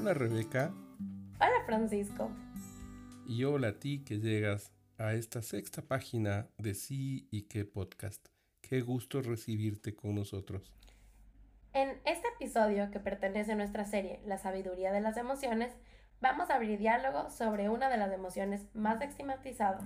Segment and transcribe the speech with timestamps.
[0.00, 0.72] Hola Rebeca.
[1.34, 2.30] Hola Francisco.
[3.26, 8.26] Y hola a ti que llegas a esta sexta página de Sí y qué podcast.
[8.62, 10.72] Qué gusto recibirte con nosotros.
[11.74, 15.70] En este episodio que pertenece a nuestra serie La sabiduría de las emociones,
[16.22, 19.84] vamos a abrir diálogo sobre una de las emociones más estigmatizadas,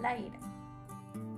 [0.00, 0.40] la ira.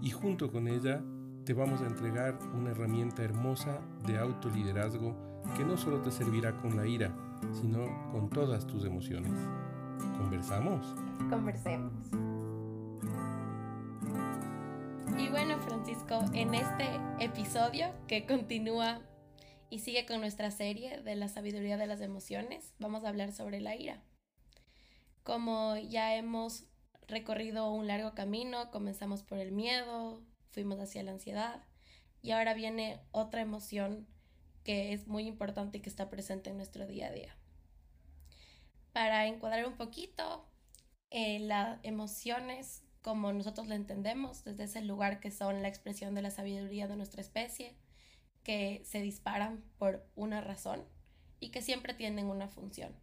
[0.02, 1.02] Y junto con ella
[1.44, 5.16] te vamos a entregar una herramienta hermosa de autoliderazgo
[5.56, 7.12] que no solo te servirá con la ira,
[7.52, 9.32] sino con todas tus emociones.
[10.16, 10.94] ¿Conversamos?
[11.30, 11.92] Conversemos.
[15.18, 19.00] Y bueno, Francisco, en este episodio que continúa
[19.70, 23.60] y sigue con nuestra serie de la sabiduría de las emociones, vamos a hablar sobre
[23.60, 24.02] la ira.
[25.24, 26.66] Como ya hemos
[27.06, 31.64] recorrido un largo camino, comenzamos por el miedo, fuimos hacia la ansiedad
[32.22, 34.06] y ahora viene otra emoción
[34.64, 37.36] que es muy importante y que está presente en nuestro día a día.
[38.92, 40.46] Para encuadrar un poquito,
[41.10, 46.22] eh, las emociones como nosotros la entendemos, desde ese lugar que son la expresión de
[46.22, 47.74] la sabiduría de nuestra especie,
[48.42, 50.84] que se disparan por una razón
[51.40, 52.94] y que siempre tienen una función.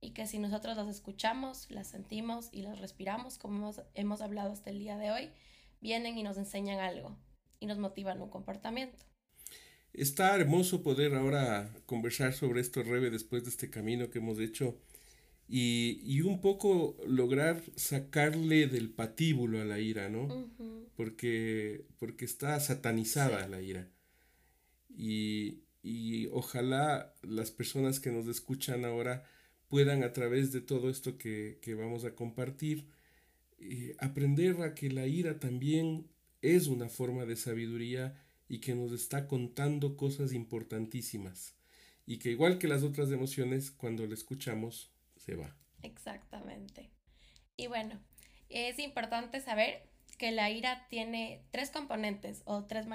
[0.00, 4.52] Y que si nosotros las escuchamos, las sentimos y las respiramos, como hemos, hemos hablado
[4.52, 5.30] hasta el día de hoy,
[5.80, 7.16] vienen y nos enseñan algo
[7.60, 9.09] y nos motivan un comportamiento.
[9.92, 14.78] Está hermoso poder ahora conversar sobre esto, Rebe, después de este camino que hemos hecho
[15.52, 20.48] y, un poco lograr sacarle del patíbulo a la ira, ¿no?
[20.94, 23.88] porque, porque está satanizada la ira.
[24.96, 25.58] Y,
[26.32, 29.24] ojalá las personas que nos escuchan ahora
[29.68, 32.86] puedan a través de todo esto que, vamos a compartir,
[33.58, 36.06] eh, aprender a que la ira también
[36.42, 38.14] es una forma de sabiduría
[38.50, 41.54] y que nos está contando cosas importantísimas.
[42.04, 45.56] Y que igual que las otras emociones, cuando la escuchamos, se va.
[45.82, 46.90] Exactamente.
[47.56, 48.00] Y bueno,
[48.48, 52.86] es importante saber que la ira tiene tres componentes o tres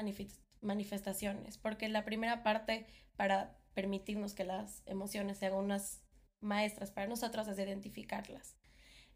[0.60, 6.02] manifestaciones, porque la primera parte para permitirnos que las emociones sean unas
[6.42, 8.58] maestras para nosotros es identificarlas.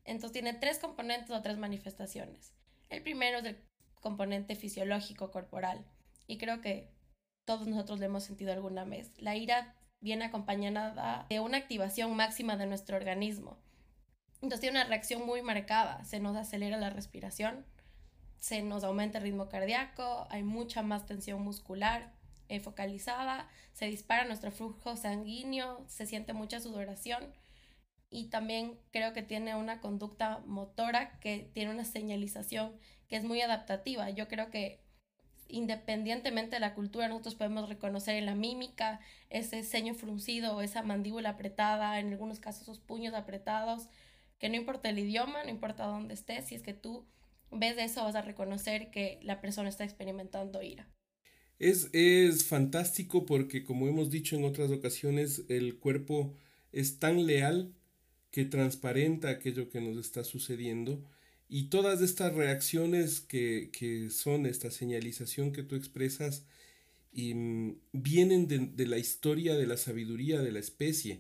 [0.05, 2.53] Entonces tiene tres componentes o tres manifestaciones.
[2.87, 3.57] El primero es el
[3.99, 5.85] componente fisiológico corporal
[6.29, 6.87] y creo que
[7.43, 9.11] todos nosotros lo hemos sentido alguna vez.
[9.17, 13.57] La ira viene acompañada de una activación máxima de nuestro organismo.
[14.35, 17.65] Entonces tiene una reacción muy marcada, se nos acelera la respiración,
[18.37, 22.13] se nos aumenta el ritmo cardíaco, hay mucha más tensión muscular
[22.47, 27.33] eh, focalizada, se dispara nuestro flujo sanguíneo, se siente mucha sudoración
[28.11, 33.41] y también creo que tiene una conducta motora que tiene una señalización que es muy
[33.41, 34.11] adaptativa.
[34.11, 34.87] Yo creo que
[35.49, 38.99] independientemente de la cultura, nosotros podemos reconocer en la mímica
[39.29, 43.87] ese ceño fruncido esa mandíbula apretada, en algunos casos esos puños apretados,
[44.37, 47.05] que no importa el idioma, no importa dónde estés, si es que tú
[47.51, 50.87] ves eso vas a reconocer que la persona está experimentando ira.
[51.57, 56.33] Es, es fantástico porque como hemos dicho en otras ocasiones, el cuerpo
[56.71, 57.73] es tan leal
[58.31, 61.03] que transparenta aquello que nos está sucediendo
[61.49, 66.45] y todas estas reacciones que, son esta señalización que tú expresas
[67.11, 71.19] y, mm, vienen de, la historia de la sabiduría de la especie,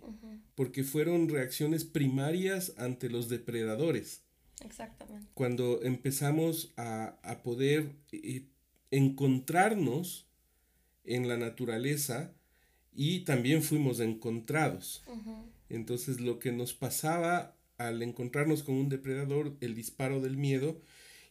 [0.53, 4.21] porque fueron reacciones primarias ante los depredadores.
[4.63, 5.31] Exactamente.
[5.33, 8.43] Cuando empezamos a, poder eh,
[8.91, 10.27] encontrarnos
[11.05, 12.33] en la naturaleza
[12.93, 15.01] y también fuimos encontrados.
[15.69, 20.79] Entonces lo que nos pasaba al encontrarnos con un depredador, el disparo del miedo,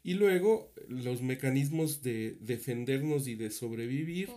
[0.03, 4.31] y luego los mecanismos de defendernos y de sobrevivir,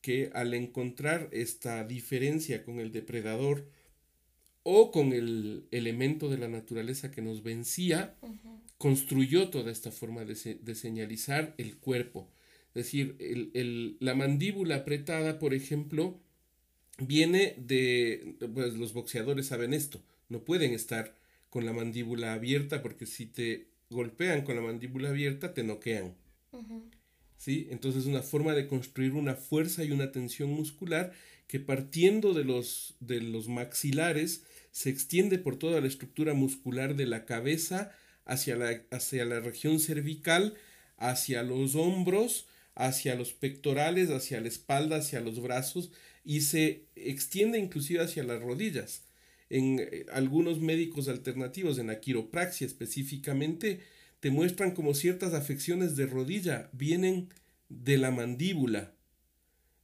[0.00, 3.68] que al encontrar esta diferencia con el depredador
[4.64, 8.16] o con el elemento de la naturaleza que nos vencía,
[8.78, 12.30] construyó toda esta forma de, señalizar el cuerpo.
[12.74, 13.16] Es decir,
[14.00, 16.18] la mandíbula apretada, por ejemplo,
[16.98, 21.14] viene de, pues los boxeadores saben esto, no pueden estar
[21.52, 26.14] con la mandíbula abierta, porque si te golpean con la mandíbula abierta, te noquean.
[27.36, 27.68] ¿Sí?
[27.70, 31.12] Entonces es una forma de construir una fuerza y una tensión muscular
[31.48, 37.04] que partiendo de los, de los maxilares se extiende por toda la estructura muscular de
[37.04, 37.92] la cabeza
[38.24, 40.54] hacia la, hacia la región cervical,
[40.96, 45.92] hacia los hombros, hacia los pectorales, hacia la espalda, hacia los brazos
[46.24, 49.02] y se extiende inclusive hacia las rodillas
[49.52, 53.80] en eh, algunos médicos alternativos, en la quiropraxia específicamente,
[54.20, 57.28] te muestran como ciertas afecciones de rodilla vienen
[57.68, 58.94] de la mandíbula,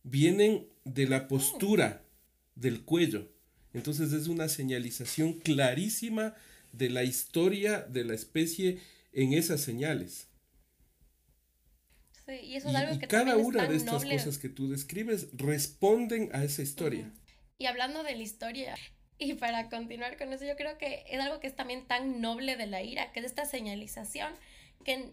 [0.05, 2.03] vienen de la postura
[2.55, 3.31] del cuello.
[3.75, 6.35] Entonces es una señalización clarísima
[6.73, 8.79] de la historia de la especie
[9.13, 10.29] en esas señales.
[12.27, 15.29] Sí, y eso es algo y que cada una de estas cosas que tú describes
[15.33, 17.13] responden a esa historia.
[17.59, 18.77] Y hablando de la historia,
[19.19, 22.57] y para continuar con eso, yo creo que es algo que es también tan noble
[22.57, 24.33] de la ira, que es esta señalización
[24.85, 25.13] que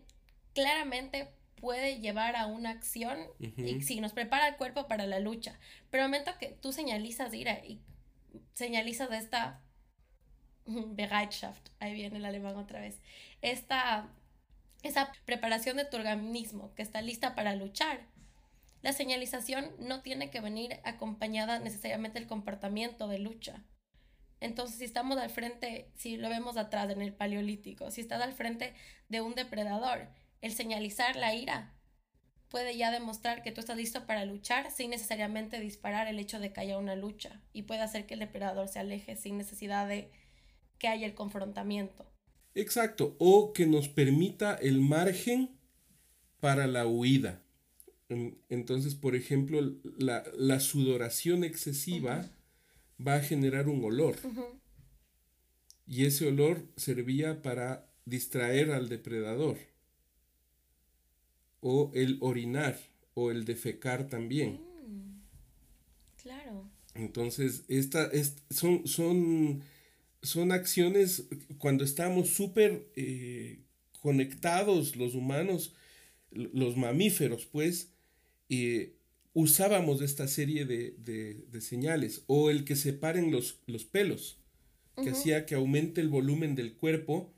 [0.53, 5.57] claramente puede llevar a una acción y sí, nos prepara el cuerpo para la lucha.
[5.89, 7.81] Pero el momento que tú señalizas ira y
[8.53, 9.61] señalizas esta
[10.65, 12.99] Bereitschaft, ahí viene el alemán otra vez,
[13.41, 14.09] esta,
[14.83, 18.05] esa preparación de tu organismo que está lista para luchar.
[18.81, 23.63] La señalización no tiene que venir acompañada necesariamente del comportamiento de lucha.
[24.45, 28.33] Entonces, si estamos al frente, si lo vemos atrás en el paleolítico, si estás al
[28.33, 28.73] frente
[29.09, 30.07] de un depredador,
[30.41, 31.73] el señalizar la ira
[32.49, 36.53] puede ya demostrar que tú estás listo para luchar sin necesariamente disparar el hecho de
[36.53, 40.11] que haya una lucha y puede hacer que el depredador se aleje sin necesidad de
[40.77, 42.05] que haya el confrontamiento.
[42.53, 45.57] Exacto, o que nos permita el margen
[46.39, 47.41] para la huida.
[48.49, 49.59] Entonces, por ejemplo,
[49.97, 52.29] la, sudoración excesiva
[52.99, 54.15] va a generar un olor.
[55.87, 59.57] Y ese olor servía para distraer al depredador.
[61.61, 62.79] O el orinar
[63.13, 64.59] o el defecar también.
[64.87, 66.69] Mm, claro.
[66.93, 68.09] Entonces, esta,
[68.49, 69.63] son, son,
[70.21, 71.27] son acciones
[71.57, 73.59] cuando estamos súper eh,
[74.01, 75.73] conectados los humanos,
[76.31, 77.91] los mamíferos, pues,
[78.49, 78.94] eh,
[79.35, 84.39] usábamos esta serie de, señales, o el que separen los, los pelos,
[84.95, 87.33] que hacía que aumente el volumen del cuerpo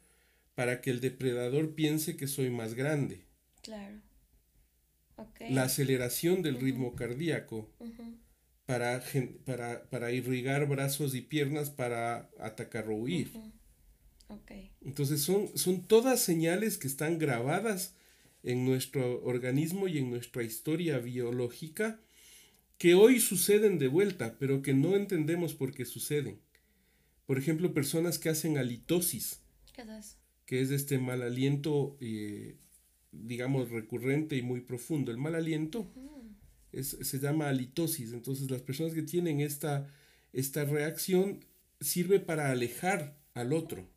[0.53, 3.25] para que el depredador piense que soy más grande.
[3.63, 3.95] Claro.
[5.49, 7.67] La aceleración del ritmo cardíaco
[8.67, 9.03] para,
[9.89, 13.31] para, irrigar brazos y piernas para atacar o huir.
[14.85, 17.95] Entonces son, son todas señales que están grabadas
[18.47, 21.99] en nuestro organismo y en nuestra historia biológica
[22.77, 26.39] que hoy suceden de vuelta, pero que no entendemos por qué suceden.
[27.25, 29.41] Por ejemplo, personas que hacen halitosis,
[29.73, 30.17] ¿Qué es eso?
[30.45, 32.55] que es este mal aliento, eh,
[33.11, 35.11] digamos, recurrente y muy profundo.
[35.11, 35.91] El mal aliento
[36.71, 38.13] se llama halitosis.
[38.13, 39.91] Entonces, las personas que tienen esta,
[40.31, 41.44] esta reacción
[41.81, 43.89] sirve para alejar al otro.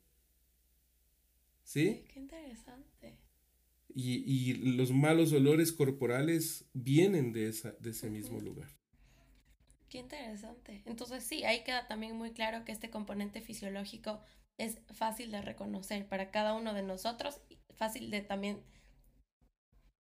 [1.62, 2.02] ¿Sí?
[2.12, 2.69] Qué interesante.
[3.94, 8.69] Y, los malos olores corporales vienen de, esa, de ese mismo lugar.
[9.88, 10.82] Qué interesante.
[10.87, 14.20] Entonces sí, ahí queda también muy claro que este componente fisiológico
[14.56, 17.40] es fácil de reconocer para cada uno de nosotros,
[17.75, 18.62] fácil de también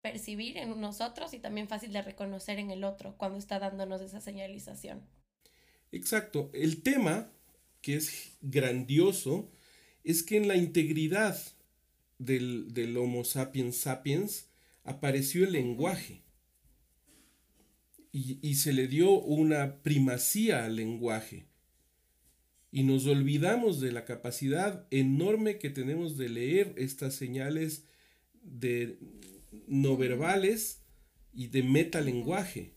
[0.01, 4.19] percibir en nosotros y también fácil de reconocer en el otro cuando está dándonos esa
[4.19, 5.07] señalización.
[5.91, 6.49] Exacto.
[6.53, 7.31] El tema,
[7.81, 9.51] que es grandioso,
[10.03, 11.37] es que en la integridad
[12.25, 14.49] del, Homo sapiens sapiens
[14.83, 16.23] apareció el lenguaje.
[18.13, 21.47] Y, y, se le dio una primacía al lenguaje.
[22.71, 27.85] Y nos olvidamos de la capacidad enorme que tenemos de leer estas señales
[28.41, 28.97] de
[29.67, 30.81] no verbales
[31.33, 32.73] y de metalenguaje.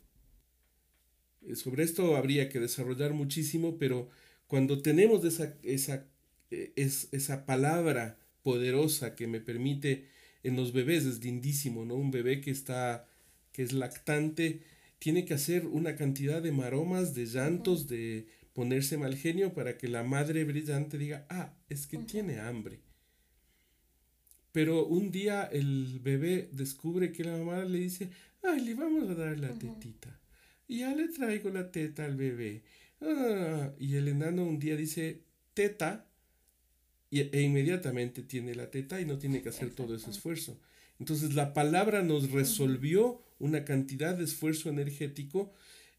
[1.42, 4.08] Eh, sobre esto habría que desarrollar muchísimo, pero
[4.46, 6.06] cuando tenemos esa, esa,
[6.50, 10.06] eh, esa palabra poderosa que me permite
[10.44, 11.96] en los bebés es lindísimo, ¿no?
[11.96, 13.08] Un bebé que está,
[13.50, 14.60] que es lactante,
[15.00, 19.88] tiene que hacer una cantidad de maromas, de llantos, de ponerse mal genio para que
[19.88, 22.80] la madre brillante diga, ah, es que tiene hambre.
[24.52, 28.10] Pero un día el bebé descubre que la mamá le dice,
[28.42, 30.20] ay, le vamos a dar la tetita.
[30.68, 32.62] Y ya le traigo la teta al bebé.
[33.00, 35.22] Ah, y el enano un día dice,
[35.54, 36.06] teta,
[37.20, 40.58] e inmediatamente tiene la teta y no tiene que hacer todo ese esfuerzo.
[40.98, 45.52] Entonces la palabra nos resolvió una cantidad de esfuerzo energético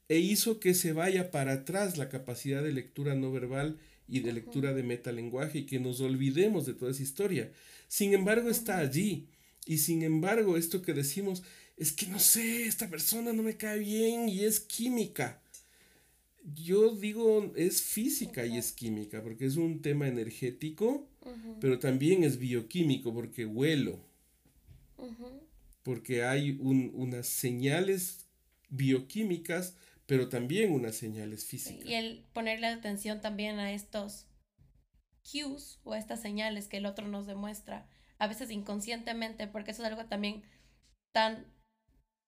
[0.08, 4.34] e hizo que se vaya para atrás la capacidad de lectura no verbal y de
[4.34, 7.52] lectura de metalenguaje y que nos olvidemos de toda esa historia.
[7.88, 9.28] Sin embargo, está allí.
[9.66, 11.44] Y sin embargo, esto que decimos
[11.76, 15.42] es que no sé, esta persona no me cae bien y es química
[16.54, 21.10] yo digo es física y es química, porque es un tema energético,
[21.60, 24.00] pero también es bioquímico, porque huelo,
[25.82, 28.28] porque hay unas señales
[28.70, 29.76] bioquímicas,
[30.06, 31.86] pero también unas señales físicas.
[31.86, 34.28] y el ponerle atención también a estos
[35.24, 37.88] cues o a estas señales que el otro nos demuestra,
[38.20, 40.44] a veces inconscientemente, porque eso es algo también
[41.12, 41.48] tan,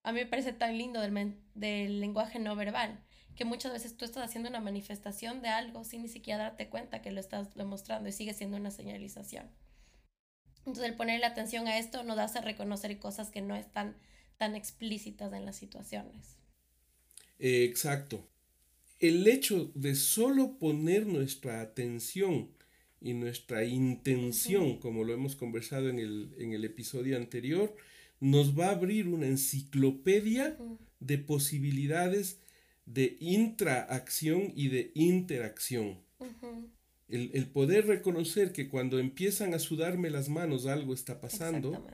[0.03, 3.03] a mí me parece tan lindo del, del lenguaje no verbal
[3.37, 7.01] que muchas veces tú estás haciendo una manifestación de algo sin ni siquiera darte cuenta
[7.01, 9.47] que lo estás demostrando y sigue siendo una señalización.
[10.57, 13.95] Entonces el ponerle atención a esto nos hace reconocer cosas que no están
[14.37, 16.35] tan explícitas en las situaciones.
[17.39, 18.27] exacto.
[18.99, 22.49] El hecho de solo poner nuestra atención
[22.99, 27.75] y nuestra intención, como lo hemos conversado en el, en el, episodio anterior,
[28.19, 30.57] nos va a abrir una enciclopedia
[30.99, 32.39] de posibilidades
[32.87, 35.99] de intraacción y de interacción.
[37.09, 41.85] el, poder reconocer que cuando empiezan a sudarme las manos algo está pasando,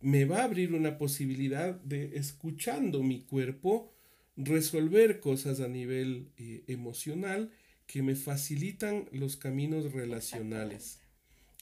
[0.00, 3.92] me va a abrir una posibilidad de, escuchando mi cuerpo,
[4.36, 7.50] resolver cosas a nivel eh, emocional
[7.86, 11.00] que me facilitan los caminos relacionales,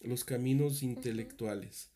[0.02, 1.90] los caminos intelectuales.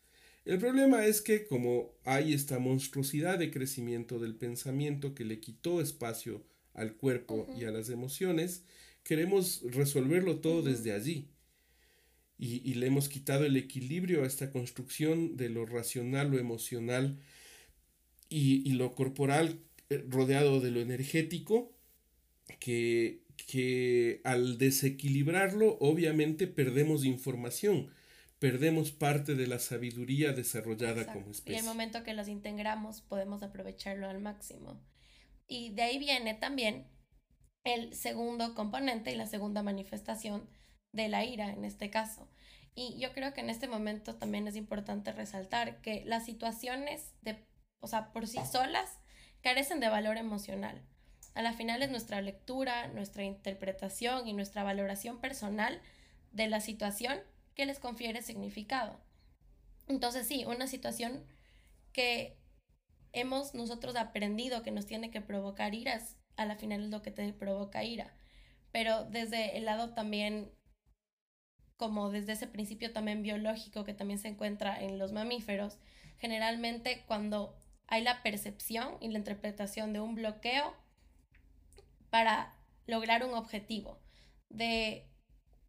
[0.45, 5.79] El problema es que como hay esta monstruosidad de crecimiento del pensamiento que le quitó
[5.79, 8.65] espacio al cuerpo y a las emociones,
[9.03, 11.29] queremos resolverlo todo desde allí.
[12.37, 17.17] Y, le hemos quitado el equilibrio a esta construcción de lo racional, lo emocional
[18.27, 19.59] y, lo corporal
[19.89, 21.71] eh, rodeado de lo energético,
[22.59, 27.91] que, que al desequilibrarlo obviamente perdemos información
[28.43, 31.55] perdemos parte de la sabiduría desarrollada como especie.
[31.55, 34.81] Y el momento que los integramos podemos aprovecharlo al máximo.
[35.47, 36.85] Y de ahí viene también
[37.63, 40.49] el segundo componente y la segunda manifestación
[40.91, 42.29] de la ira en este caso.
[42.75, 47.47] Y yo creo que en este momento también es importante resaltar que las situaciones de,
[47.79, 48.99] o sea, por sí solas
[49.41, 50.81] carecen de valor emocional.
[51.33, 55.81] A la final es nuestra lectura, nuestra interpretación y nuestra valoración personal
[56.33, 57.21] de la situación
[57.55, 58.99] que les confiere significado.
[59.87, 61.25] Entonces sí, una situación
[61.91, 62.37] que
[63.11, 67.11] hemos nosotros aprendido que nos tiene que provocar iras, a la final es lo que
[67.11, 68.13] te provoca ira.
[68.71, 70.51] Pero desde el lado también,
[71.77, 75.77] como desde ese principio también biológico que también se encuentra en los mamíferos,
[76.17, 77.55] generalmente cuando
[77.87, 80.73] hay la percepción y la interpretación de un bloqueo
[82.09, 82.53] para
[82.87, 83.99] lograr un objetivo,
[84.49, 85.07] de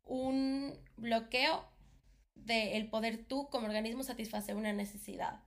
[0.05, 1.74] un bloqueo
[2.35, 5.43] de el poder tú como organismo satisfacer una necesidad,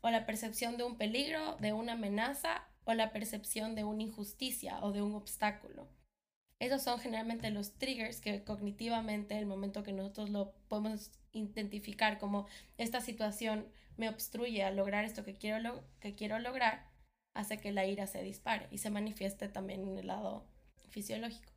[0.00, 4.78] o la percepción de un peligro, de una amenaza, o la percepción de una injusticia
[4.82, 5.88] o de un obstáculo.
[6.58, 12.46] Esos son generalmente los triggers que cognitivamente, el momento que nosotros lo podemos identificar como
[12.78, 16.88] esta situación me obstruye a lograr esto que quiero, que quiero lograr,
[17.34, 20.46] hace que la ira se dispare y se manifieste también en el lado
[20.90, 21.51] fisiológico.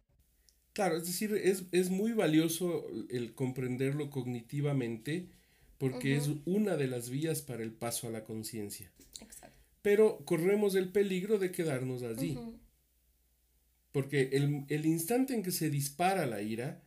[0.75, 5.29] Claro, es decir, es, muy valioso el comprenderlo cognitivamente
[5.77, 8.91] porque es una de las vías para el paso a la conciencia.
[9.21, 9.57] Exacto.
[9.81, 12.37] Pero corremos el peligro de quedarnos allí.
[13.93, 16.83] Porque el, instante en que se dispara la ira,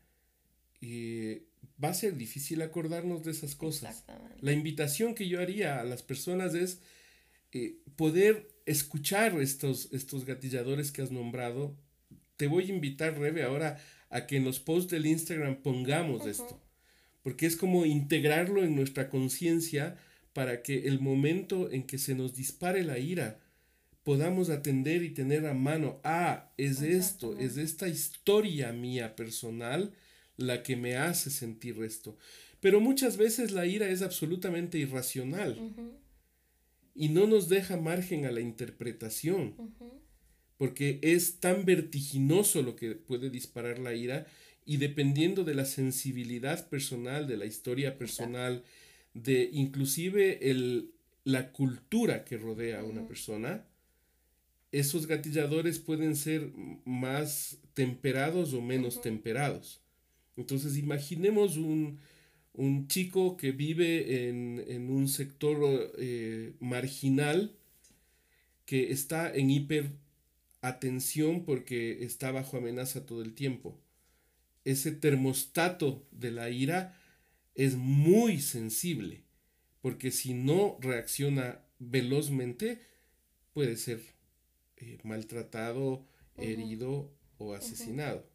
[0.83, 1.47] eh,
[1.83, 4.05] va a ser difícil acordarnos de esas cosas.
[4.43, 6.83] La invitación que yo haría a las personas es
[7.53, 11.75] eh, poder escuchar estos, estos gatilladores que has nombrado
[12.39, 13.79] te voy a invitar, Rebe, ahora
[14.09, 16.63] a que en los posts del Instagram pongamos esto,
[17.23, 19.99] porque es como integrarlo en nuestra conciencia
[20.33, 23.41] para que el momento en que se nos dispare la ira,
[24.05, 29.93] podamos atender y tener a mano, ah, es esto, es esta historia mía personal
[30.37, 32.17] la que me hace sentir esto.
[32.61, 35.75] Pero muchas veces la ira es absolutamente irracional
[36.95, 39.55] y no nos deja margen a la interpretación
[40.59, 44.27] porque es tan vertiginoso lo que puede disparar la ira
[44.67, 48.65] y dependiendo de la sensibilidad personal, de la historia personal,
[49.15, 50.91] de inclusive el,
[51.25, 53.65] la cultura que rodea a una persona,
[54.73, 56.53] esos gatilladores pueden ser
[56.85, 59.81] más temperados o menos temperados.
[60.37, 61.99] Entonces imaginemos un,
[62.89, 67.53] chico que vive en, un sector eh, marginal
[68.67, 69.93] que está en hiper
[70.61, 73.81] atención porque está bajo amenaza todo el tiempo.
[74.65, 76.99] Ese termostato de la ira
[77.55, 79.25] es muy sensible,
[79.81, 82.81] porque si no reacciona velozmente,
[83.53, 84.01] puede ser
[84.77, 88.29] eh, maltratado, herido o asesinado.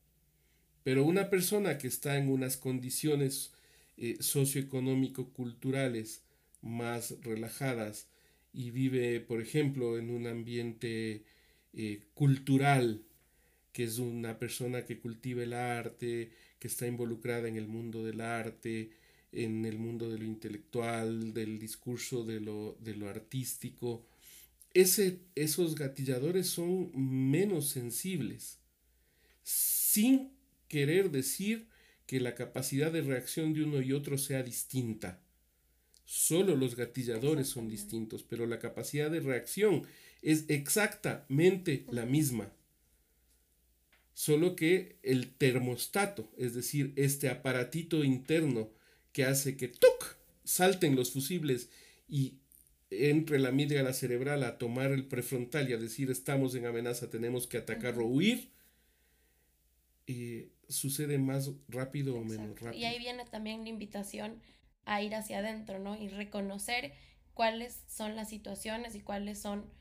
[0.83, 3.53] Pero una persona que está en unas condiciones
[3.95, 6.23] eh, socioeconómico-culturales
[6.61, 8.09] más relajadas
[8.51, 11.23] y vive, por ejemplo, en un ambiente
[11.73, 13.03] eh, cultural,
[13.71, 18.21] que es una persona que cultiva el arte, que está involucrada en el mundo del
[18.21, 18.91] arte,
[19.31, 24.05] en el mundo de lo intelectual, del discurso de lo, de lo artístico.
[24.73, 28.59] ese, esos gatilladores son menos sensibles,
[29.43, 30.31] sin
[30.67, 31.67] querer decir
[32.07, 35.22] que la capacidad de reacción de uno y otro sea distinta.
[36.05, 39.83] Solo los gatilladores son distintos, pero la capacidad de reacción
[40.21, 42.51] es exactamente la misma.
[44.13, 48.69] Solo que el termostato, es decir, este aparatito interno
[49.11, 50.17] que hace que ¡tuc!
[50.43, 51.69] salten los fusibles
[52.07, 52.35] y
[52.89, 57.47] entre la amígdala cerebral a tomar el prefrontal y a decir estamos en amenaza, tenemos
[57.47, 58.51] que atacar o huir,
[60.05, 62.81] eh, sucede más rápido o menos rápido.
[62.81, 64.41] Y ahí viene también la invitación
[64.85, 65.95] a ir hacia adentro, ¿no?
[65.95, 66.93] Y reconocer
[67.33, 69.71] cuáles son las situaciones y cuáles son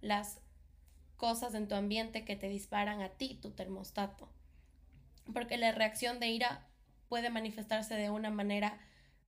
[0.00, 0.40] las
[1.16, 4.32] cosas en tu ambiente que te disparan a ti, tu termostato.
[5.32, 6.66] Porque la reacción de ira
[7.08, 8.78] puede manifestarse de una manera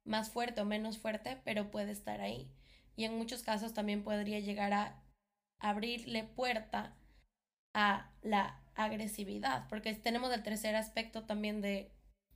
[0.04, 2.50] más fuerte o menos fuerte, pero puede estar ahí.
[2.96, 5.02] Y en muchos casos también podría llegar a
[5.58, 6.96] abrirle puerta
[7.74, 11.92] a la agresividad, porque tenemos el tercer aspecto también de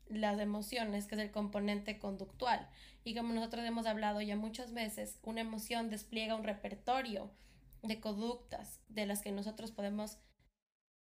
[0.08, 2.68] las emociones, que es el componente conductual.
[3.04, 7.30] Y como nosotros hemos hablado ya muchas veces, una emoción despliega un repertorio
[7.82, 10.18] de conductas de las que nosotros podemos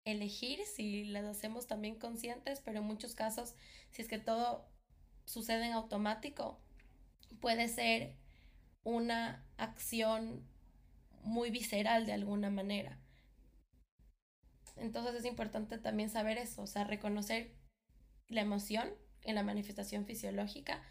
[0.05, 3.55] elegir si las hacemos también conscientes, pero en muchos casos,
[3.90, 4.69] si es que todo
[5.25, 6.61] sucede en automático,
[7.40, 8.17] puede ser
[8.85, 10.47] una acción
[11.23, 12.99] muy visceral de alguna manera.
[14.76, 17.58] Entonces es importante también saber eso, o sea, reconocer
[18.28, 18.88] la emoción
[19.23, 20.82] en la manifestación fisiológica.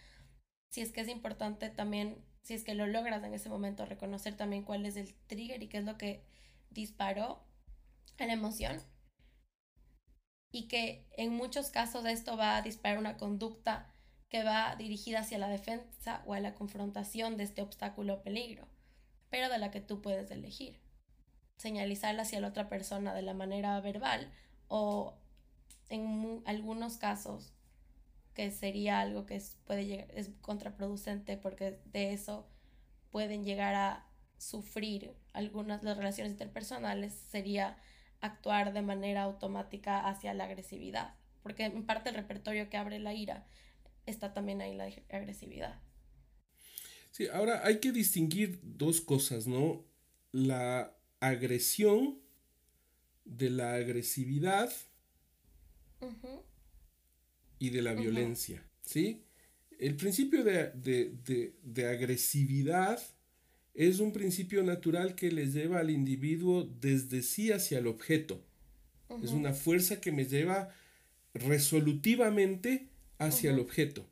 [0.70, 4.36] Si es que es importante también, si es que lo logras en ese momento, reconocer
[4.36, 6.24] también cuál es el trigger y qué es lo que
[6.70, 7.44] disparó
[8.20, 8.82] a la emoción.
[10.52, 13.94] Y que en muchos casos esto va a disparar una conducta
[14.30, 18.68] que va dirigida hacia la defensa o a la confrontación de este obstáculo o peligro,
[19.30, 20.80] pero de la que tú puedes elegir.
[21.58, 24.32] Señalizarla hacia la otra persona de la manera verbal
[24.68, 25.18] o
[25.90, 27.54] en algunos casos
[28.34, 32.48] que sería algo que es, puede llegar, es contraproducente porque de eso
[33.12, 37.78] pueden llegar a sufrir algunas de las relaciones interpersonales sería
[38.22, 41.16] actuar de manera automática hacia la agresividad
[41.48, 43.48] porque en parte el repertorio que abre la ira
[44.06, 45.80] está también ahí la agresividad.
[47.12, 49.86] Sí, ahora hay que distinguir dos cosas, ¿no?
[50.34, 52.20] La agresión
[53.24, 54.70] de la agresividad
[57.60, 59.24] y de la violencia, ¿sí?
[59.80, 63.00] El principio de, agresividad
[63.74, 68.44] es un principio natural que le lleva al individuo desde sí hacia el objeto.
[69.24, 70.70] Es una fuerza que me lleva
[71.34, 74.10] resolutivamente hacia el objeto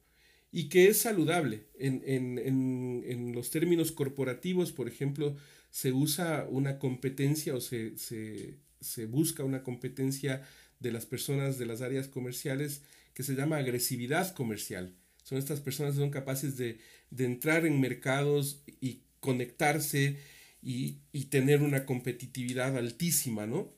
[0.51, 1.65] y que es saludable.
[1.77, 5.35] En, en, los términos corporativos, por ejemplo,
[5.69, 10.43] se usa una competencia o se, se busca una competencia
[10.85, 12.83] de las personas de las áreas comerciales
[13.15, 14.93] que se llama agresividad comercial.
[15.23, 16.79] Son estas personas que son capaces de,
[17.17, 20.19] entrar en mercados y conectarse
[20.61, 20.99] y,
[21.31, 23.73] tener una competitividad altísima, ¿no?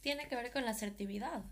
[0.00, 1.44] Tiene que ver con la asertividad.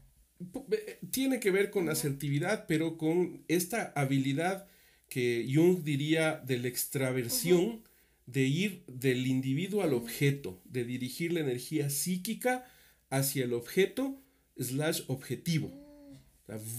[1.11, 4.69] Tiene que ver con la asertividad, pero con esta habilidad
[5.09, 7.83] que Jung diría de la extraversión,
[8.27, 12.65] de ir del individuo al objeto, de dirigir la energía psíquica
[13.09, 14.20] hacia el objeto
[14.61, 15.73] slash objetivo.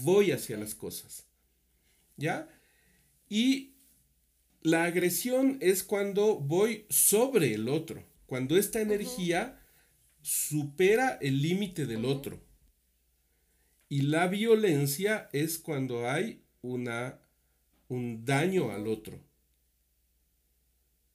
[0.02, 1.26] voy hacia las cosas.
[2.16, 2.48] ¿Ya?
[3.28, 3.74] Y
[4.62, 9.58] la agresión es cuando voy sobre el otro, cuando esta energía
[10.20, 12.40] supera el límite del otro.
[13.88, 17.20] Y la violencia es cuando hay una,
[17.88, 19.20] un daño al otro.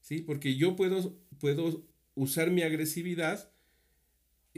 [0.01, 0.21] ¿Sí?
[0.21, 3.51] Porque yo puedo, puedo usar mi agresividad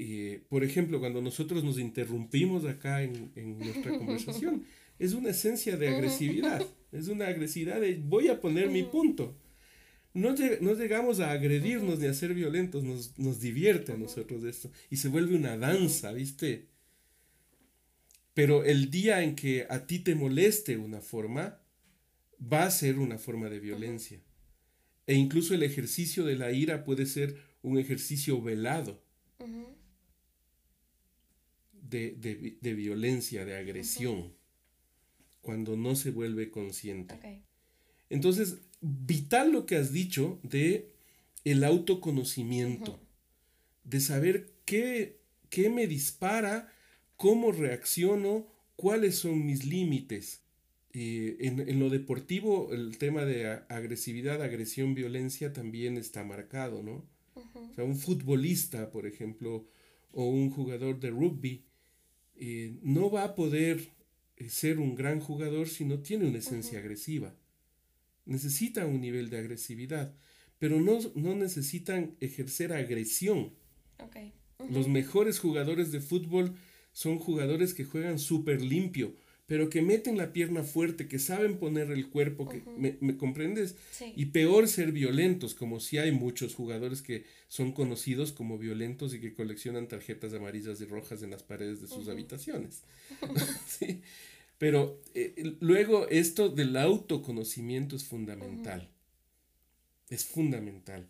[0.01, 4.63] eh, por ejemplo, cuando nosotros nos interrumpimos acá en, nuestra conversación,
[4.97, 9.35] es una esencia de agresividad, es una agresividad de voy a poner mi punto.
[10.13, 14.71] No, no llegamos a agredirnos ni a ser violentos, nos, nos divierte a nosotros esto
[14.89, 16.67] y se vuelve una danza, ¿viste?
[18.33, 21.62] Pero el día en que a ti te moleste una forma,
[22.41, 24.21] va a ser una forma de violencia.
[25.05, 29.03] E incluso el ejercicio de la ira puede ser un ejercicio velado
[31.89, 34.34] de, violencia, de agresión,
[35.41, 37.43] cuando no se vuelve consciente.
[38.10, 40.91] Entonces, vital lo que has dicho de
[41.45, 42.99] el autoconocimiento,
[43.84, 46.71] de saber qué, qué me dispara,
[47.15, 50.41] cómo reacciono, cuáles son mis límites.
[50.91, 57.06] Eh, en, en, lo deportivo, el tema de agresividad, agresión, violencia también está marcado, ¿no?
[57.36, 59.67] O sea, un futbolista, por ejemplo,
[60.12, 61.63] o un jugador de rugby,
[62.39, 63.89] eh, no va a poder
[64.38, 67.36] eh, ser un gran jugador si no tiene una esencia agresiva.
[68.25, 70.15] Necesita un nivel de agresividad,
[70.58, 73.54] pero no, no necesitan ejercer agresión.
[74.69, 76.56] Los mejores jugadores de fútbol
[76.93, 79.15] son jugadores que juegan súper limpio,
[79.49, 83.75] pero que meten la pierna fuerte, que saben poner el cuerpo, que me, comprendes?
[84.15, 89.19] Y peor ser violentos, como si hay muchos jugadores que son conocidos como violentos y
[89.19, 92.83] que coleccionan tarjetas amarillas y rojas en las paredes de sus habitaciones.
[94.59, 98.88] Pero eh, luego esto del autoconocimiento es fundamental.
[100.12, 101.07] Es fundamental.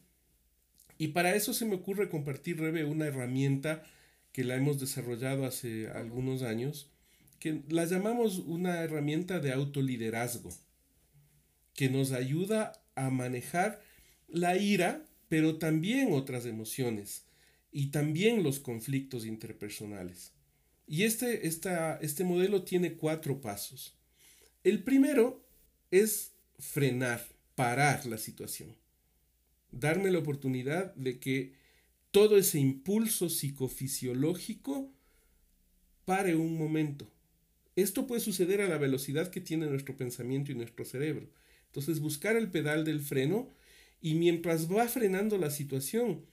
[0.98, 3.84] Y para eso se me ocurre compartir, Rebe, una herramienta
[4.32, 6.90] que la hemos desarrollado hace algunos años
[7.40, 10.52] que la llamamos una herramienta de autoliderazgo,
[11.74, 13.82] que nos ayuda a manejar
[14.28, 17.24] la ira, pero también otras emociones
[17.72, 20.34] y también los conflictos interpersonales.
[20.86, 23.96] Y este, este modelo tiene cuatro pasos.
[24.64, 25.46] El primero
[25.92, 27.26] es frenar,
[27.56, 28.76] parar la situación.
[29.72, 31.54] Darme la oportunidad de que
[32.12, 34.92] todo ese impulso psicofisiológico
[36.06, 37.10] pare un momento
[37.82, 41.30] esto puede suceder a la velocidad que tiene nuestro pensamiento y nuestro cerebro.
[41.68, 43.50] Entonces, buscar el pedal del freno
[44.02, 46.26] y mientras va frenando la situación,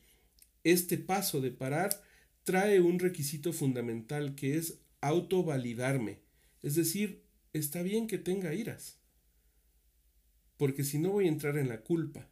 [0.64, 2.02] este paso de parar
[2.44, 6.20] trae un requisito fundamental que es autovalidarme.
[6.62, 8.98] Es decir, está bien que tenga iras,
[10.56, 12.28] porque si no voy a entrar en la culpa.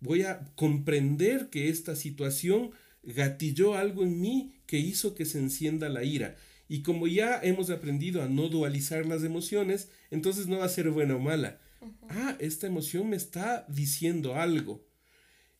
[0.00, 5.88] Voy a comprender que esta situación gatilló algo en mí que hizo que se encienda
[5.88, 6.36] la ira.
[6.68, 10.90] Y como ya hemos aprendido a no dualizar las emociones, entonces no va a ser
[10.90, 11.60] buena o mala.
[12.08, 14.86] Ah, esta emoción me está diciendo algo.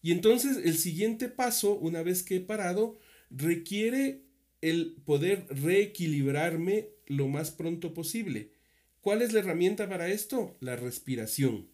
[0.02, 2.98] Y entonces el siguiente paso, una vez que he parado,
[3.30, 4.22] requiere
[4.60, 8.52] el poder reequilibrarme lo más pronto posible.
[9.00, 10.56] ¿Cuál es la herramienta para esto?
[10.60, 11.68] La respiración.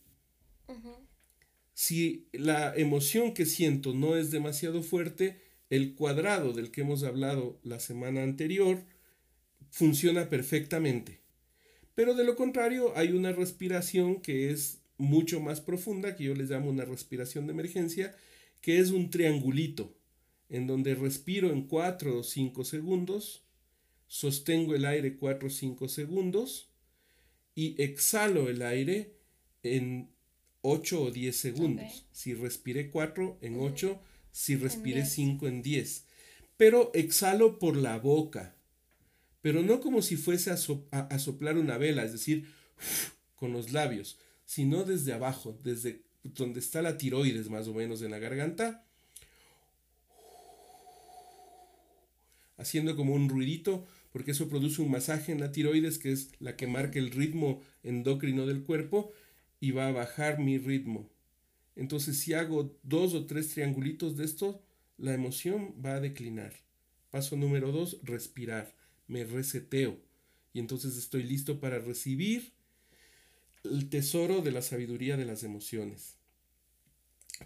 [1.73, 5.41] Si la emoción que siento no es demasiado fuerte,
[5.71, 8.85] el cuadrado del que hemos hablado la semana anterior,
[9.71, 11.21] funciona perfectamente.
[11.95, 16.51] Pero de lo contrario, hay una respiración que es mucho más profunda, que yo les
[16.51, 18.15] llamo una respiración de emergencia,
[18.61, 19.95] que es un triangulito,
[20.49, 23.43] en donde respiro en 4 o 5 segundos,
[24.07, 26.69] sostengo el aire 4 o 5 segundos
[27.55, 29.15] y exhalo el aire
[29.63, 30.11] en
[30.63, 32.07] 8 o 10 segundos.
[32.13, 34.01] Si respiré 4 en 8,
[34.33, 36.05] si respiré 5 en 10.
[36.57, 38.57] Pero exhalo por la boca,
[39.43, 42.47] pero no como si fuese a, soplar una vela, es decir,
[43.37, 48.11] con los labios, sino desde abajo, desde donde está la tiroides más o menos en
[48.11, 48.85] la garganta,
[52.59, 56.57] haciendo como un ruidito, porque eso produce un masaje en la tiroides, que es la
[56.57, 59.13] que marca el ritmo endocrino del cuerpo,
[59.61, 61.09] y va a bajar mi ritmo.
[61.77, 64.63] Entonces, si hago dos o tres triangulitos de esto,
[64.99, 66.53] la emoción va a declinar.
[67.11, 68.75] Paso número dos, respirar
[69.11, 69.99] me reseteo
[70.53, 72.53] y entonces estoy listo para recibir
[73.65, 76.17] el tesoro de la sabiduría de las emociones.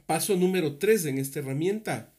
[0.07, 2.15] Paso número tres en esta herramienta,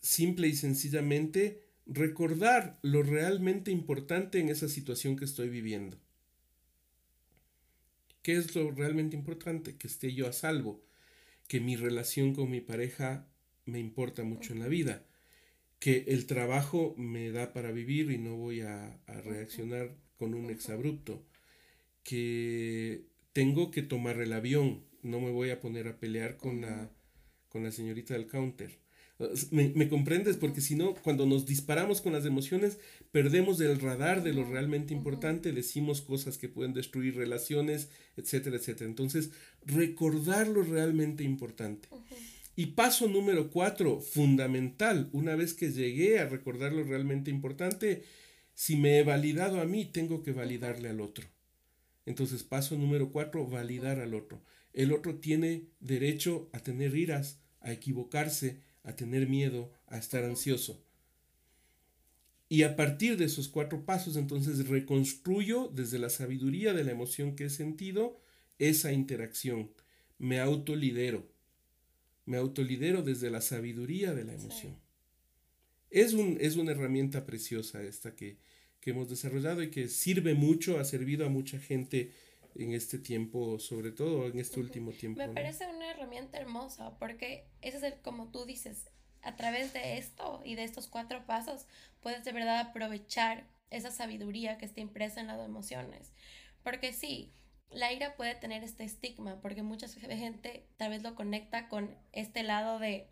[0.00, 5.98] simple y sencillamente recordar lo realmente importante en esa situación que estoy viviendo.
[8.22, 9.76] ¿Qué es lo realmente importante?
[9.76, 10.84] Que esté yo a salvo,
[11.48, 13.26] que mi relación con mi pareja
[13.64, 15.04] me importa mucho en la vida,
[15.82, 21.26] que el trabajo me da para vivir y no voy a, reaccionar con un exabrupto,
[22.04, 26.88] que tengo que tomar el avión, no me voy a poner a pelear con, la,
[27.48, 28.78] con la señorita del counter.
[29.50, 30.36] Me, comprendes?
[30.36, 32.78] Porque si no, cuando nos disparamos con las emociones,
[33.10, 38.88] perdemos el radar de lo realmente importante, decimos cosas que pueden destruir relaciones, etcétera, etcétera.
[38.88, 39.32] Entonces,
[39.66, 41.88] recordar lo realmente importante.
[42.54, 48.04] Y paso número cuatro, fundamental, una vez que llegué a recordar lo realmente importante,
[48.54, 51.26] si me he validado a mí, tengo que validarle al otro.
[52.04, 54.42] Entonces, paso número cuatro, validar al otro.
[54.74, 60.84] El otro tiene derecho a tener iras, a equivocarse, a tener miedo, a estar ansioso.
[62.50, 67.34] Y a partir de esos cuatro pasos, entonces reconstruyo desde la sabiduría de la emoción
[67.34, 68.20] que he sentido
[68.58, 69.70] esa interacción.
[70.18, 71.31] Me autolidero
[72.24, 74.78] me autolidero desde la sabiduría de la emoción.
[75.90, 78.38] Es, un, es una herramienta preciosa esta que,
[78.84, 82.12] hemos desarrollado y que sirve mucho, ha servido a mucha gente
[82.56, 85.20] en este tiempo, sobre todo en este último tiempo.
[85.20, 88.88] Me parece una herramienta hermosa porque ese es el, como tú dices,
[89.22, 91.66] a través de esto y de estos cuatro pasos
[92.00, 96.12] puedes de verdad aprovechar esa sabiduría que está impresa en las emociones.
[96.62, 97.32] Porque sí,
[97.74, 102.42] la ira puede tener este estigma porque mucha gente tal vez lo conecta con este
[102.42, 103.10] lado de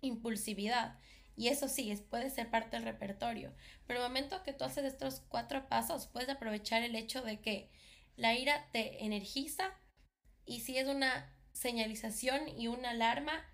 [0.00, 0.98] impulsividad.
[1.36, 3.52] Y eso sí, es, puede ser parte del repertorio.
[3.86, 7.70] Pero el momento que tú haces estos cuatro pasos, puedes aprovechar el hecho de que
[8.16, 9.74] la ira te energiza
[10.46, 13.44] y si es una señalización y una alarma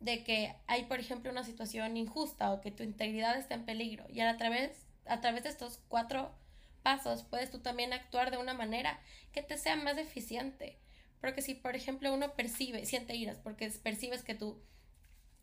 [0.00, 4.04] de que hay, por ejemplo, una situación injusta o que tu integridad está en peligro.
[4.10, 6.34] Y a través, a través de estos cuatro
[6.82, 9.00] pasos puedes tú también actuar de una manera
[9.32, 10.78] que te sea más eficiente.
[11.20, 14.60] Porque si, por ejemplo, uno percibe, siente iras, porque percibes que tu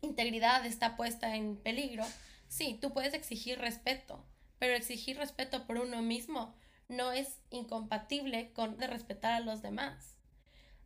[0.02, 2.04] integridad está puesta en peligro,
[2.48, 4.24] sí, tú puedes exigir respeto,
[4.58, 6.54] pero exigir respeto por uno mismo
[6.88, 10.18] no es incompatible con de respetar a los demás.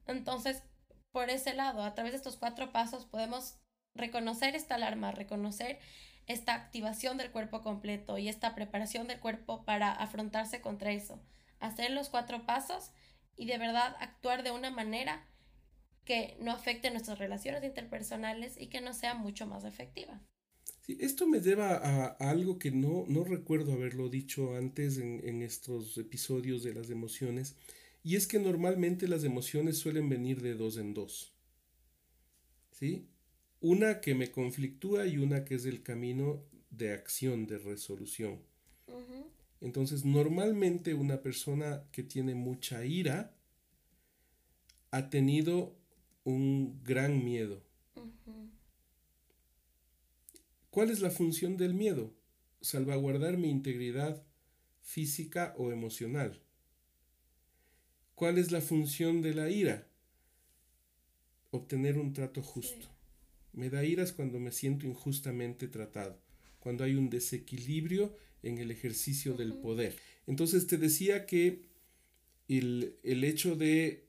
[0.07, 0.62] Entonces,
[1.11, 3.59] por ese lado, a través de estos cuatro pasos podemos
[3.95, 5.79] reconocer esta alarma, reconocer
[6.27, 11.21] esta activación del cuerpo completo y esta preparación del cuerpo para afrontarse contra eso.
[11.61, 12.91] Hacer los cuatro pasos
[13.37, 15.27] y de verdad actuar de una manera
[16.05, 20.21] que no afecte nuestras relaciones interpersonales y que no sea mucho más efectiva.
[20.83, 25.41] Sí, esto me lleva a, algo que no, no, recuerdo haberlo dicho antes en, en,
[25.41, 27.57] estos episodios de las emociones,
[28.03, 31.35] y es que normalmente las emociones suelen venir de dos en dos.
[32.71, 33.09] ¿Sí?
[33.66, 38.42] Una que me conflictúa y una que es el camino de acción, de resolución.
[39.62, 43.35] Entonces, normalmente una persona que tiene mucha ira
[44.90, 45.74] ha tenido
[46.24, 47.62] un gran miedo.
[50.68, 52.12] ¿Cuál es la función del miedo?
[52.61, 54.22] Salvaguardar mi integridad
[54.83, 56.38] física o emocional.
[58.14, 59.87] ¿Cuál es la función de la ira?
[61.50, 62.93] Obtener un trato justo.
[63.55, 66.21] Me da iras cuando me siento injustamente tratado,
[66.61, 69.97] cuando hay un desequilibrio en el ejercicio del poder.
[70.27, 71.62] Entonces te decía que
[72.49, 74.05] el, el hecho de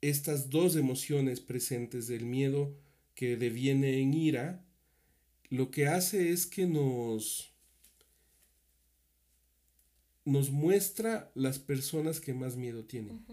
[0.00, 2.74] estas dos emociones presentes del miedo
[3.14, 4.64] que deviene en ira,
[5.50, 7.52] lo que hace es que nos,
[10.24, 13.24] nos muestra las personas que más miedo tienen.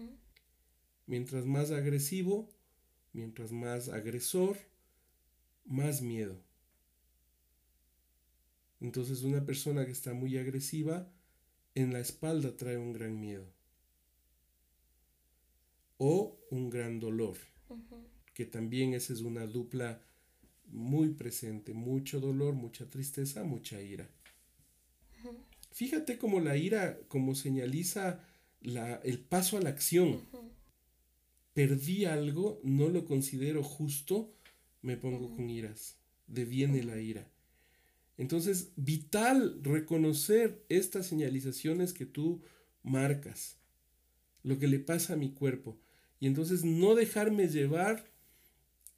[1.06, 2.50] Mientras más agresivo,
[3.12, 4.58] mientras más agresor,
[5.68, 6.42] más miedo.
[8.80, 11.12] Entonces una persona que está muy agresiva
[11.74, 13.46] en la espalda trae un gran miedo.
[15.98, 17.36] O un gran dolor.
[18.34, 20.00] Que también esa es una dupla
[20.66, 21.72] muy presente.
[21.74, 24.08] Mucho dolor, mucha tristeza, mucha ira.
[25.72, 28.24] Fíjate cómo la ira, como señaliza
[28.60, 30.22] la, el paso a la acción.
[31.52, 34.32] Perdí algo, no lo considero justo,
[34.82, 37.30] me pongo con iras, deviene la ira.
[38.16, 42.42] Entonces, vital reconocer estas señalizaciones que tú
[42.82, 43.58] marcas,
[44.42, 45.78] lo que le pasa a mi cuerpo.
[46.20, 48.10] Y entonces no dejarme llevar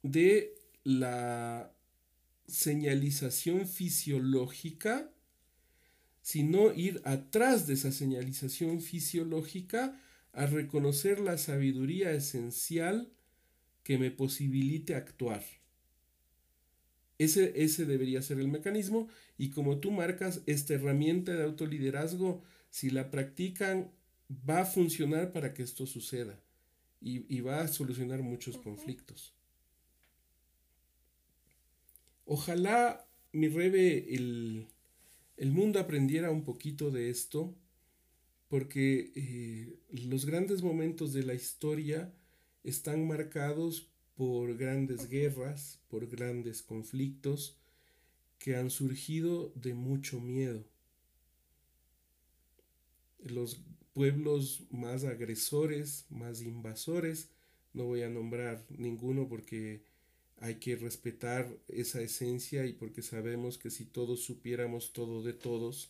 [0.01, 1.71] de la
[2.47, 5.13] señalización fisiológica,
[6.21, 9.99] sino ir atrás de esa señalización fisiológica
[10.33, 13.13] a reconocer la sabiduría esencial
[13.83, 15.43] que me posibilite actuar.
[17.21, 19.07] Ese, ese debería ser el mecanismo.
[19.37, 23.91] Y como tú marcas esta herramienta de autoliderazgo, si la practican,
[24.49, 26.39] va a funcionar para que esto suceda.
[26.99, 29.35] Y, va a solucionar muchos conflictos.
[32.25, 34.67] Ojalá, mi Rebe, el,
[35.51, 37.55] mundo aprendiera un poquito de esto,
[38.47, 42.11] porque eh, los grandes momentos de la historia
[42.63, 43.90] están marcados
[44.21, 47.57] por grandes guerras, por grandes conflictos
[48.37, 50.63] que han surgido de mucho miedo.
[53.23, 57.29] Los pueblos más agresores, más invasores,
[57.73, 59.81] no voy a nombrar ninguno porque
[60.39, 65.89] hay que respetar esa esencia y porque sabemos que si todos supiéramos todo de todos,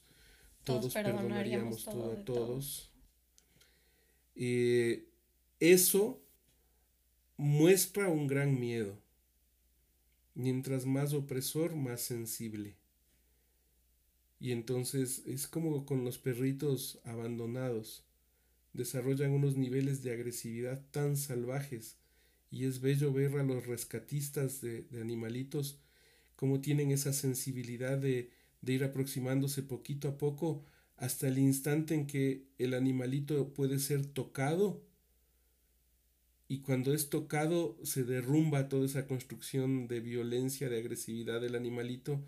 [0.64, 2.94] todos, perdonaríamos todo, a todos.
[4.38, 5.06] Eh,
[5.60, 6.22] eso
[7.42, 9.02] muestra un gran miedo.
[10.36, 12.76] Mientras más opresor, más sensible.
[14.40, 18.06] Y entonces es como con los perritos abandonados.
[18.74, 21.98] Desarrollan unos niveles de agresividad tan salvajes.
[22.52, 25.80] Y es bello ver a los rescatistas de, animalitos
[26.36, 28.30] como tienen esa sensibilidad de
[28.62, 30.64] ir aproximándose poquito a poco
[30.96, 34.91] hasta el instante en que el animalito puede ser tocado
[36.52, 42.22] y cuando es tocado se derrumba toda esa construcción de violencia, de agresividad del animalito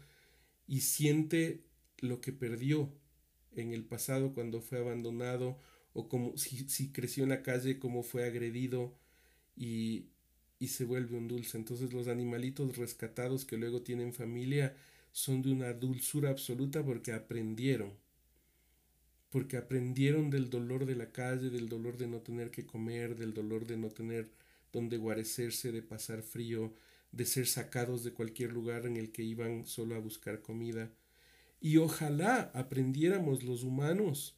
[0.66, 1.66] y siente
[2.00, 2.90] lo que perdió
[3.54, 5.60] en el pasado cuando fue abandonado
[5.92, 8.98] o como si, si creció en la calle, cómo fue agredido
[9.58, 10.06] y,
[10.58, 11.58] y se vuelve un dulce.
[11.58, 14.74] Entonces los animalitos rescatados que luego tienen familia
[15.12, 17.92] son de una dulzura absoluta porque aprendieron
[19.34, 23.34] porque aprendieron del dolor de la calle, del dolor de no tener que comer, del
[23.34, 24.30] dolor de no tener
[24.72, 26.72] donde guarecerse, de pasar frío,
[27.12, 30.92] de ser sacados de cualquier lugar en el que iban solo a buscar comida.
[31.60, 34.36] Y ojalá aprendiéramos los humanos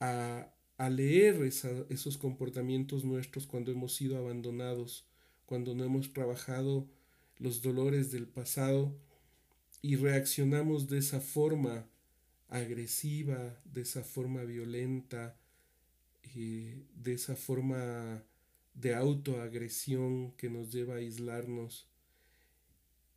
[0.00, 5.06] a, a leer esos comportamientos nuestros cuando hemos sido abandonados,
[5.46, 6.88] cuando no hemos trabajado
[7.38, 8.92] los dolores del pasado
[9.80, 11.86] y reaccionamos de esa forma
[12.48, 15.36] agresiva, de esa forma violenta,
[16.34, 18.22] eh, de esa forma
[18.74, 21.86] de autoagresión que nos lleva a aislarnos.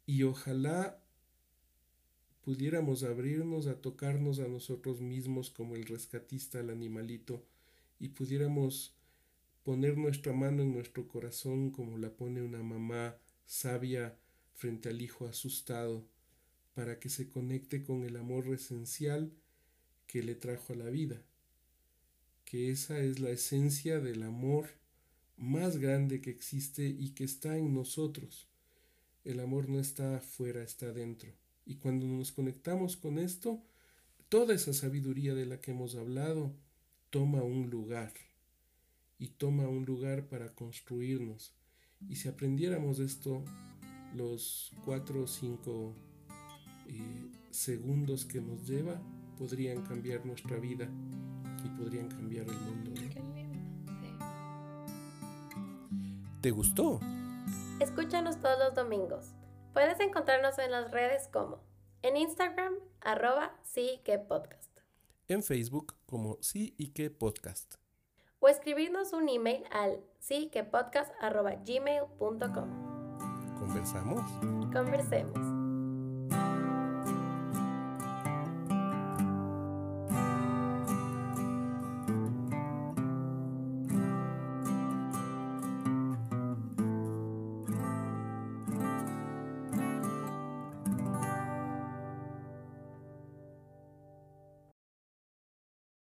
[0.05, 0.99] Y ojalá
[2.47, 7.43] pudiéramos abrirnos a tocarnos a nosotros mismos como el rescatista al animalito
[7.99, 8.93] y pudiéramos
[9.63, 14.15] poner nuestra mano en nuestro corazón como la pone una mamá sabia
[14.53, 16.05] frente al hijo asustado
[16.77, 19.31] para que se conecte con el amor esencial
[20.05, 21.19] que le trajo a la vida,
[22.45, 24.67] que esa es la esencia del amor
[25.37, 28.47] más grande que existe y que está en nosotros.
[29.25, 31.31] El amor no está afuera, está dentro.
[31.65, 33.59] Y cuando nos conectamos con esto,
[34.29, 36.53] toda esa sabiduría de la que hemos hablado
[37.09, 38.13] toma un lugar
[39.17, 41.55] y toma un lugar para construirnos.
[42.07, 43.43] Y si aprendiéramos esto
[44.13, 45.95] los cuatro o cinco
[46.88, 49.00] eh, segundos que nos lleva
[49.38, 50.88] podrían cambiar nuestra vida
[51.63, 52.91] y podrían cambiar el mundo.
[56.41, 57.00] ¿Te gustó?
[57.80, 59.34] Escúchanos todos los domingos.
[59.73, 61.60] Puedes encontrarnos en las redes como
[62.04, 64.71] en Instagram, arroba sí que podcast.
[65.28, 67.76] En Facebook como sí y que podcast.
[68.39, 73.58] O escribirnos un email al sí que podcast arroba gmail.com.
[73.60, 74.32] ¿Conversamos?
[74.71, 75.56] Conversemos.